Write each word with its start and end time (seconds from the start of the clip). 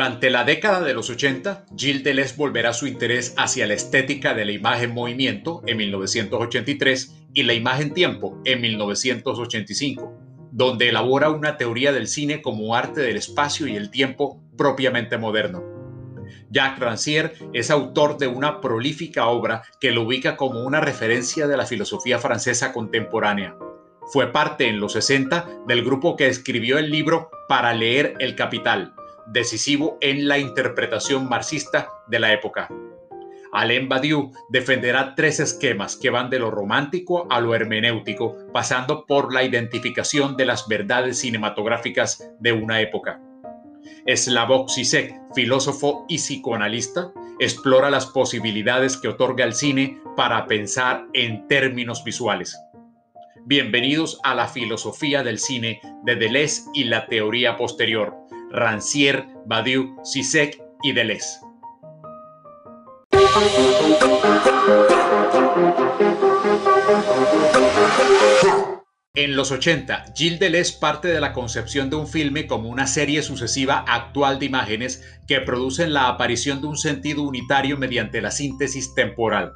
Durante 0.00 0.30
la 0.30 0.44
década 0.44 0.80
de 0.80 0.94
los 0.94 1.10
80, 1.10 1.66
Gilles 1.76 2.02
Deleuze 2.02 2.34
volverá 2.34 2.72
su 2.72 2.86
interés 2.86 3.34
hacia 3.36 3.66
la 3.66 3.74
estética 3.74 4.32
de 4.32 4.46
la 4.46 4.52
imagen 4.52 4.94
movimiento 4.94 5.60
en 5.66 5.76
1983 5.76 7.26
y 7.34 7.42
la 7.42 7.52
imagen 7.52 7.92
tiempo 7.92 8.40
en 8.46 8.62
1985, 8.62 10.18
donde 10.52 10.88
elabora 10.88 11.28
una 11.28 11.58
teoría 11.58 11.92
del 11.92 12.08
cine 12.08 12.40
como 12.40 12.74
arte 12.74 13.02
del 13.02 13.18
espacio 13.18 13.66
y 13.66 13.76
el 13.76 13.90
tiempo 13.90 14.42
propiamente 14.56 15.18
moderno. 15.18 15.62
Jacques 16.48 16.82
Rancière 16.82 17.32
es 17.52 17.70
autor 17.70 18.16
de 18.16 18.26
una 18.26 18.62
prolífica 18.62 19.26
obra 19.26 19.64
que 19.82 19.90
lo 19.90 20.04
ubica 20.04 20.34
como 20.34 20.64
una 20.64 20.80
referencia 20.80 21.46
de 21.46 21.58
la 21.58 21.66
filosofía 21.66 22.18
francesa 22.18 22.72
contemporánea. 22.72 23.54
Fue 24.10 24.32
parte 24.32 24.66
en 24.66 24.80
los 24.80 24.94
60 24.94 25.64
del 25.68 25.84
grupo 25.84 26.16
que 26.16 26.26
escribió 26.26 26.78
el 26.78 26.90
libro 26.90 27.28
Para 27.48 27.74
leer 27.74 28.14
el 28.18 28.34
Capital, 28.34 28.94
decisivo 29.26 29.98
en 30.00 30.28
la 30.28 30.38
interpretación 30.38 31.28
marxista 31.28 31.88
de 32.08 32.18
la 32.18 32.32
época. 32.32 32.68
Alain 33.52 33.88
Badiou 33.88 34.32
defenderá 34.48 35.14
tres 35.16 35.40
esquemas 35.40 35.96
que 35.96 36.10
van 36.10 36.30
de 36.30 36.38
lo 36.38 36.50
romántico 36.50 37.26
a 37.30 37.40
lo 37.40 37.54
hermenéutico, 37.54 38.36
pasando 38.52 39.06
por 39.06 39.34
la 39.34 39.42
identificación 39.42 40.36
de 40.36 40.44
las 40.44 40.68
verdades 40.68 41.18
cinematográficas 41.18 42.30
de 42.38 42.52
una 42.52 42.80
época. 42.80 43.20
Slavoj 44.06 44.70
Zizek, 44.70 45.14
filósofo 45.34 46.04
y 46.08 46.16
psicoanalista, 46.16 47.12
explora 47.38 47.90
las 47.90 48.06
posibilidades 48.06 48.96
que 48.96 49.08
otorga 49.08 49.44
el 49.44 49.54
cine 49.54 50.00
para 50.16 50.46
pensar 50.46 51.06
en 51.12 51.48
términos 51.48 52.04
visuales. 52.04 52.56
Bienvenidos 53.46 54.20
a 54.22 54.34
la 54.34 54.46
filosofía 54.46 55.22
del 55.22 55.38
cine 55.38 55.80
de 56.04 56.14
Deleuze 56.16 56.64
y 56.74 56.84
la 56.84 57.06
teoría 57.06 57.56
posterior, 57.56 58.14
Rancière, 58.50 59.26
Badiou, 59.46 59.96
Zizek 60.04 60.60
y 60.82 60.92
Deleuze. 60.92 61.40
En 69.14 69.36
los 69.36 69.52
80, 69.52 70.04
Gilles 70.16 70.40
Deleuze 70.40 70.78
parte 70.80 71.08
de 71.08 71.20
la 71.20 71.32
concepción 71.32 71.90
de 71.90 71.96
un 71.96 72.08
filme 72.08 72.46
como 72.46 72.68
una 72.68 72.86
serie 72.86 73.22
sucesiva 73.22 73.84
actual 73.86 74.38
de 74.38 74.46
imágenes 74.46 75.04
que 75.28 75.40
producen 75.40 75.92
la 75.92 76.08
aparición 76.08 76.60
de 76.60 76.68
un 76.68 76.76
sentido 76.76 77.22
unitario 77.22 77.76
mediante 77.76 78.20
la 78.20 78.30
síntesis 78.30 78.94
temporal. 78.94 79.52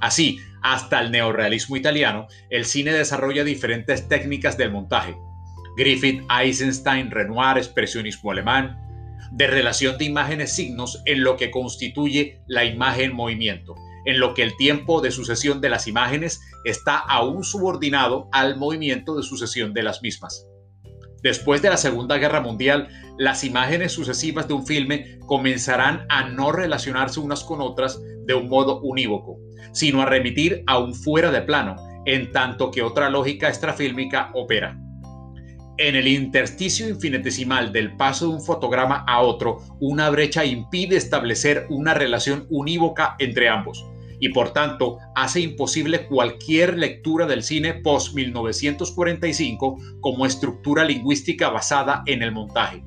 Así, 0.00 0.38
hasta 0.62 1.00
el 1.00 1.10
neorrealismo 1.10 1.76
italiano, 1.76 2.26
el 2.50 2.64
cine 2.64 2.92
desarrolla 2.92 3.44
diferentes 3.44 4.08
técnicas 4.08 4.56
del 4.58 4.72
montaje. 4.72 5.16
Griffith, 5.78 6.22
Eisenstein, 6.30 7.10
Renoir, 7.10 7.56
expresionismo 7.56 8.32
alemán, 8.32 8.76
de 9.32 9.46
relación 9.46 9.96
de 9.96 10.04
imágenes-signos 10.04 11.02
en 11.06 11.22
lo 11.22 11.36
que 11.36 11.50
constituye 11.50 12.42
la 12.46 12.64
imagen-movimiento 12.64 13.74
en 14.08 14.20
lo 14.20 14.32
que 14.32 14.42
el 14.42 14.56
tiempo 14.56 15.02
de 15.02 15.10
sucesión 15.10 15.60
de 15.60 15.68
las 15.68 15.86
imágenes 15.86 16.40
está 16.64 16.96
aún 16.96 17.44
subordinado 17.44 18.28
al 18.32 18.56
movimiento 18.56 19.14
de 19.14 19.22
sucesión 19.22 19.74
de 19.74 19.82
las 19.82 20.00
mismas. 20.00 20.46
Después 21.22 21.60
de 21.60 21.68
la 21.68 21.76
Segunda 21.76 22.16
Guerra 22.16 22.40
Mundial, 22.40 22.88
las 23.18 23.44
imágenes 23.44 23.92
sucesivas 23.92 24.48
de 24.48 24.54
un 24.54 24.66
filme 24.66 25.18
comenzarán 25.26 26.06
a 26.08 26.26
no 26.26 26.52
relacionarse 26.52 27.20
unas 27.20 27.44
con 27.44 27.60
otras 27.60 28.00
de 28.24 28.32
un 28.32 28.48
modo 28.48 28.80
unívoco, 28.80 29.36
sino 29.72 30.00
a 30.00 30.06
remitir 30.06 30.62
a 30.66 30.78
un 30.78 30.94
fuera 30.94 31.30
de 31.30 31.42
plano, 31.42 31.76
en 32.06 32.32
tanto 32.32 32.70
que 32.70 32.82
otra 32.82 33.10
lógica 33.10 33.48
extrafílmica 33.48 34.30
opera. 34.32 34.78
En 35.78 35.94
el 35.94 36.08
intersticio 36.08 36.88
infinitesimal 36.88 37.72
del 37.72 37.96
paso 37.96 38.26
de 38.26 38.34
un 38.34 38.42
fotograma 38.42 39.04
a 39.06 39.20
otro, 39.20 39.58
una 39.78 40.10
brecha 40.10 40.44
impide 40.44 40.96
establecer 40.96 41.66
una 41.70 41.94
relación 41.94 42.48
unívoca 42.50 43.14
entre 43.20 43.48
ambos 43.48 43.86
y 44.18 44.30
por 44.30 44.52
tanto 44.52 44.98
hace 45.14 45.40
imposible 45.40 46.08
cualquier 46.08 46.76
lectura 46.76 47.26
del 47.26 47.44
cine 47.44 47.74
post-1945 47.74 50.00
como 50.00 50.26
estructura 50.26 50.82
lingüística 50.82 51.48
basada 51.48 52.02
en 52.06 52.24
el 52.24 52.32
montaje. 52.32 52.82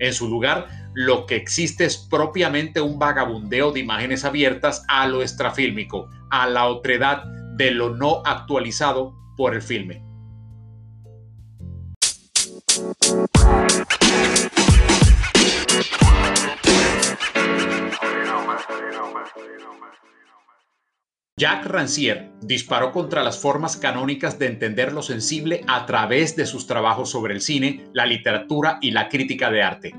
En 0.00 0.12
su 0.12 0.28
lugar, 0.28 0.66
lo 0.92 1.26
que 1.26 1.36
existe 1.36 1.84
es 1.84 1.96
propiamente 1.96 2.80
un 2.80 2.98
vagabundeo 2.98 3.70
de 3.70 3.78
imágenes 3.78 4.24
abiertas 4.24 4.82
a 4.88 5.06
lo 5.06 5.22
extrafílmico, 5.22 6.08
a 6.32 6.48
la 6.48 6.66
otredad 6.66 7.22
de 7.56 7.70
lo 7.70 7.94
no 7.94 8.22
actualizado 8.24 9.14
por 9.36 9.54
el 9.54 9.62
filme. 9.62 10.02
Jacques 21.36 21.66
Rancière 21.66 22.30
disparó 22.42 22.92
contra 22.92 23.24
las 23.24 23.40
formas 23.40 23.76
canónicas 23.76 24.38
de 24.38 24.46
entender 24.46 24.92
lo 24.92 25.02
sensible 25.02 25.64
a 25.66 25.84
través 25.84 26.36
de 26.36 26.46
sus 26.46 26.68
trabajos 26.68 27.10
sobre 27.10 27.34
el 27.34 27.40
cine, 27.40 27.86
la 27.92 28.06
literatura 28.06 28.78
y 28.80 28.92
la 28.92 29.08
crítica 29.08 29.50
de 29.50 29.60
arte. 29.60 29.94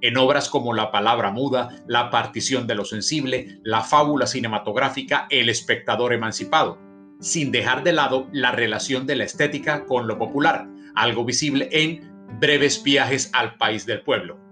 En 0.00 0.16
obras 0.16 0.48
como 0.48 0.74
La 0.74 0.92
palabra 0.92 1.32
muda, 1.32 1.82
La 1.88 2.08
partición 2.10 2.68
de 2.68 2.76
lo 2.76 2.84
sensible, 2.84 3.58
la 3.64 3.80
fábula 3.80 4.28
cinematográfica 4.28 5.26
El 5.28 5.48
espectador 5.48 6.12
emancipado, 6.12 6.78
sin 7.18 7.50
dejar 7.50 7.82
de 7.82 7.92
lado 7.92 8.28
la 8.30 8.52
relación 8.52 9.08
de 9.08 9.16
la 9.16 9.24
estética 9.24 9.86
con 9.86 10.06
lo 10.06 10.18
popular, 10.18 10.68
algo 10.94 11.24
visible 11.24 11.68
en 11.72 12.12
Breves 12.38 12.80
viajes 12.84 13.28
al 13.32 13.56
país 13.56 13.86
del 13.86 14.02
pueblo. 14.02 14.45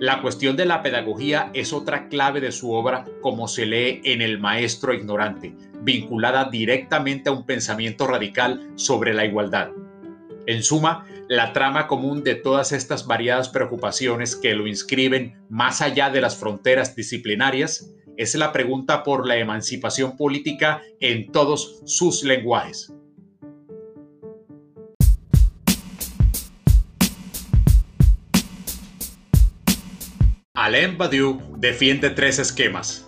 La 0.00 0.22
cuestión 0.22 0.56
de 0.56 0.66
la 0.66 0.82
pedagogía 0.82 1.50
es 1.54 1.72
otra 1.72 2.08
clave 2.08 2.40
de 2.40 2.52
su 2.52 2.72
obra, 2.72 3.04
como 3.20 3.48
se 3.48 3.66
lee 3.66 4.00
en 4.04 4.22
El 4.22 4.38
Maestro 4.38 4.92
Ignorante, 4.92 5.54
vinculada 5.82 6.50
directamente 6.50 7.28
a 7.28 7.32
un 7.32 7.46
pensamiento 7.46 8.06
radical 8.06 8.70
sobre 8.74 9.14
la 9.14 9.24
igualdad. 9.24 9.70
En 10.46 10.62
suma, 10.62 11.06
la 11.28 11.52
trama 11.52 11.86
común 11.86 12.22
de 12.22 12.34
todas 12.34 12.72
estas 12.72 13.06
variadas 13.06 13.48
preocupaciones 13.48 14.36
que 14.36 14.54
lo 14.54 14.66
inscriben 14.66 15.42
más 15.48 15.80
allá 15.80 16.10
de 16.10 16.20
las 16.20 16.36
fronteras 16.36 16.94
disciplinarias 16.94 17.90
es 18.16 18.34
la 18.34 18.52
pregunta 18.52 19.02
por 19.02 19.26
la 19.26 19.36
emancipación 19.36 20.16
política 20.16 20.82
en 21.00 21.32
todos 21.32 21.80
sus 21.86 22.24
lenguajes. 22.24 22.92
Alain 30.64 30.96
Badiou 30.96 31.42
defiende 31.58 32.08
tres 32.08 32.38
esquemas. 32.38 33.06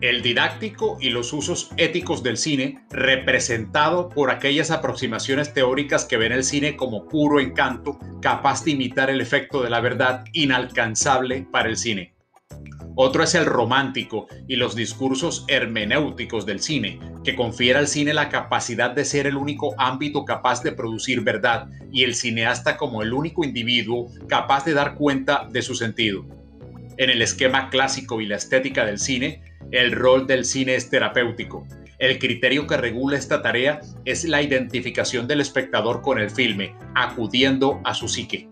El 0.00 0.22
didáctico 0.22 0.98
y 1.00 1.10
los 1.10 1.32
usos 1.32 1.70
éticos 1.76 2.24
del 2.24 2.36
cine, 2.36 2.80
representado 2.90 4.08
por 4.08 4.32
aquellas 4.32 4.72
aproximaciones 4.72 5.54
teóricas 5.54 6.04
que 6.04 6.16
ven 6.16 6.32
el 6.32 6.42
cine 6.42 6.76
como 6.76 7.06
puro 7.06 7.38
encanto, 7.38 7.96
capaz 8.20 8.64
de 8.64 8.72
imitar 8.72 9.08
el 9.08 9.20
efecto 9.20 9.62
de 9.62 9.70
la 9.70 9.80
verdad 9.80 10.24
inalcanzable 10.32 11.46
para 11.52 11.68
el 11.68 11.76
cine. 11.76 12.12
Otro 12.96 13.22
es 13.22 13.36
el 13.36 13.44
romántico 13.44 14.26
y 14.48 14.56
los 14.56 14.74
discursos 14.74 15.44
hermenéuticos 15.46 16.44
del 16.44 16.58
cine, 16.58 16.98
que 17.22 17.36
confiere 17.36 17.78
al 17.78 17.86
cine 17.86 18.14
la 18.14 18.30
capacidad 18.30 18.90
de 18.90 19.04
ser 19.04 19.28
el 19.28 19.36
único 19.36 19.76
ámbito 19.78 20.24
capaz 20.24 20.60
de 20.64 20.72
producir 20.72 21.20
verdad 21.20 21.68
y 21.92 22.02
el 22.02 22.16
cineasta 22.16 22.76
como 22.76 23.02
el 23.02 23.12
único 23.12 23.44
individuo 23.44 24.08
capaz 24.26 24.64
de 24.64 24.74
dar 24.74 24.96
cuenta 24.96 25.46
de 25.48 25.62
su 25.62 25.76
sentido. 25.76 26.26
En 26.98 27.10
el 27.10 27.20
esquema 27.20 27.68
clásico 27.68 28.20
y 28.20 28.26
la 28.26 28.36
estética 28.36 28.86
del 28.86 28.98
cine, 28.98 29.42
el 29.70 29.92
rol 29.92 30.26
del 30.26 30.44
cine 30.44 30.76
es 30.76 30.88
terapéutico. 30.88 31.66
El 31.98 32.18
criterio 32.18 32.66
que 32.66 32.76
regula 32.76 33.18
esta 33.18 33.42
tarea 33.42 33.80
es 34.04 34.24
la 34.24 34.40
identificación 34.40 35.26
del 35.26 35.40
espectador 35.40 36.00
con 36.00 36.18
el 36.18 36.30
filme, 36.30 36.74
acudiendo 36.94 37.80
a 37.84 37.92
su 37.94 38.08
psique. 38.08 38.48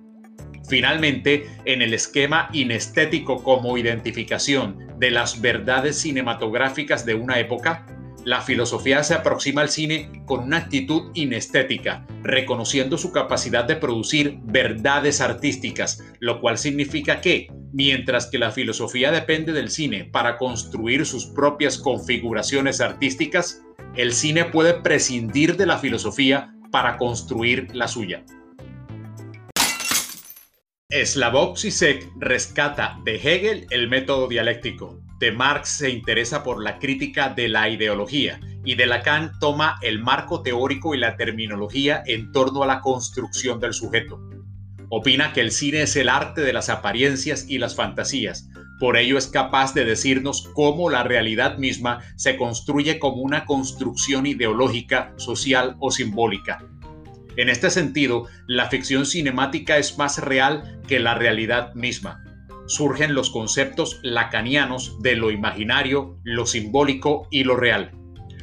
Finalmente, 0.69 1.47
en 1.65 1.83
el 1.83 1.95
esquema 1.95 2.49
inestético 2.53 3.43
como 3.43 3.77
identificación 3.77 4.79
de 4.99 5.11
las 5.11 5.41
verdades 5.41 5.99
cinematográficas 5.99 7.05
de 7.05 7.15
una 7.15 7.39
época, 7.39 7.87
la 8.25 8.41
filosofía 8.41 9.03
se 9.05 9.15
aproxima 9.15 9.61
al 9.61 9.69
cine 9.69 10.23
con 10.25 10.45
una 10.45 10.59
actitud 10.59 11.11
inestética, 11.15 12.07
reconociendo 12.23 12.97
su 12.97 13.13
capacidad 13.13 13.65
de 13.65 13.77
producir 13.77 14.39
verdades 14.45 15.21
artísticas, 15.21 16.03
lo 16.21 16.41
cual 16.41 16.59
significa 16.59 17.21
que, 17.21 17.49
mientras 17.73 18.27
que 18.27 18.39
la 18.39 18.51
filosofía 18.51 19.11
depende 19.11 19.53
del 19.53 19.71
cine 19.71 20.05
para 20.05 20.39
construir 20.39 21.05
sus 21.05 21.27
propias 21.27 21.79
configuraciones 21.79 22.81
artísticas, 22.81 23.63
el 23.97 24.13
cine 24.13 24.47
puede 24.47 24.75
prescindir 24.75 25.57
de 25.57 25.67
la 25.67 25.79
filosofía 25.79 26.55
para 26.71 26.97
construir 26.97 27.69
la 27.75 27.89
suya. 27.89 28.25
Slavoj 30.91 31.57
Zizek 31.57 32.13
rescata 32.19 33.01
de 33.05 33.17
Hegel 33.17 33.67
el 33.71 33.89
método 33.89 34.29
dialéctico, 34.29 35.01
de 35.19 35.33
Marx 35.33 35.79
se 35.79 35.89
interesa 35.89 36.45
por 36.45 36.63
la 36.63 36.79
crítica 36.79 37.31
de 37.31 37.49
la 37.49 37.71
ideología 37.71 38.39
y 38.67 38.75
de 38.75 38.85
Lacan 38.85 39.33
toma 39.41 39.79
el 39.81 39.99
marco 39.99 40.43
teórico 40.43 40.95
y 40.95 40.99
la 40.99 41.17
terminología 41.17 42.03
en 42.05 42.31
torno 42.33 42.63
a 42.63 42.67
la 42.67 42.83
construcción 42.83 43.61
del 43.61 43.73
sujeto. 43.73 44.21
Opina 44.91 45.33
que 45.33 45.41
el 45.41 45.53
cine 45.53 45.83
es 45.83 45.97
el 45.97 46.11
arte 46.11 46.43
de 46.43 46.53
las 46.53 46.69
apariencias 46.69 47.47
y 47.49 47.57
las 47.57 47.75
fantasías. 47.75 48.51
Por 48.79 48.99
ello 48.99 49.17
es 49.17 49.27
capaz 49.27 49.73
de 49.73 49.87
decirnos 49.87 50.51
cómo 50.53 50.91
la 50.91 51.03
realidad 51.03 51.57
misma 51.57 52.01
se 52.17 52.37
construye 52.37 52.99
como 52.99 53.23
una 53.23 53.47
construcción 53.47 54.27
ideológica, 54.27 55.15
social 55.17 55.77
o 55.81 55.91
simbólica. 55.91 56.63
En 57.37 57.49
este 57.49 57.71
sentido, 57.71 58.27
la 58.47 58.71
ficción 58.71 59.07
cinemática 59.07 59.79
es 59.79 59.99
más 59.99 60.19
real 60.19 60.81
que 60.87 61.01
la 61.01 61.15
realidad 61.15 61.75
misma. 61.75 62.23
Surgen 62.67 63.15
los 63.15 63.31
conceptos 63.31 64.01
lacanianos 64.03 64.99
de 65.03 65.17
lo 65.17 65.31
imaginario, 65.31 66.19
lo 66.25 66.47
simbólico 66.47 67.29
y 67.31 67.45
lo 67.45 67.57
real. 67.57 67.93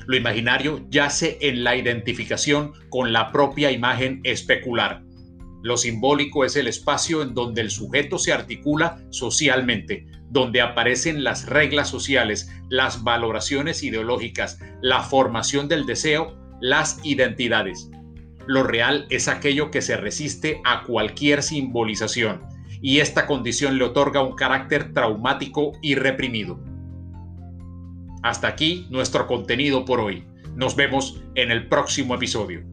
Lo 0.05 0.15
imaginario 0.15 0.85
yace 0.89 1.37
en 1.41 1.63
la 1.63 1.75
identificación 1.75 2.73
con 2.89 3.13
la 3.13 3.31
propia 3.31 3.71
imagen 3.71 4.19
especular 4.23 5.03
lo 5.63 5.77
simbólico 5.77 6.43
es 6.43 6.55
el 6.55 6.67
espacio 6.67 7.21
en 7.21 7.35
donde 7.35 7.61
el 7.61 7.69
sujeto 7.69 8.17
se 8.17 8.33
articula 8.33 8.99
socialmente, 9.11 10.07
donde 10.29 10.61
aparecen 10.61 11.23
las 11.23 11.45
reglas 11.45 11.87
sociales, 11.89 12.51
las 12.69 13.03
valoraciones 13.03 13.83
ideológicas, 13.83 14.59
la 14.81 15.03
formación 15.03 15.67
del 15.67 15.85
deseo, 15.85 16.35
las 16.61 16.99
identidades. 17.03 17.89
Lo 18.47 18.63
real 18.63 19.05
es 19.09 19.27
aquello 19.27 19.71
que 19.71 19.81
se 19.81 19.97
resiste 19.97 20.61
a 20.65 20.83
cualquier 20.83 21.43
simbolización, 21.43 22.41
y 22.81 22.99
esta 22.99 23.27
condición 23.27 23.77
le 23.77 23.83
otorga 23.83 24.21
un 24.21 24.35
carácter 24.35 24.93
traumático 24.93 25.73
y 25.81 25.95
reprimido. 25.95 26.59
Hasta 28.23 28.47
aquí 28.47 28.87
nuestro 28.89 29.27
contenido 29.27 29.85
por 29.85 29.99
hoy. 29.99 30.25
Nos 30.55 30.75
vemos 30.75 31.23
en 31.35 31.51
el 31.51 31.67
próximo 31.67 32.15
episodio. 32.15 32.70